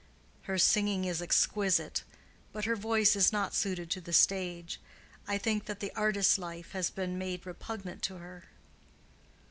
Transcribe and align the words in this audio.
"Her 0.49 0.57
singing 0.57 1.05
is 1.05 1.21
exquisite. 1.21 2.03
But 2.51 2.65
her 2.65 2.75
voice 2.75 3.15
is 3.15 3.31
not 3.31 3.53
suited 3.53 3.91
to 3.91 4.01
the 4.01 4.13
stage. 4.13 4.81
I 5.27 5.37
think 5.37 5.65
that 5.65 5.79
the 5.79 5.93
artist's 5.95 6.39
life 6.39 6.71
has 6.71 6.89
been 6.89 7.19
made 7.19 7.45
repugnant 7.45 8.01
to 8.05 8.17
her." 8.17 8.45